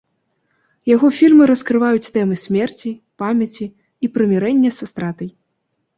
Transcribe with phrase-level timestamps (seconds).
[0.95, 3.65] Яго фільмы раскрываюць тэмы смерці, памяці
[4.07, 5.29] і прымірэння са стратай.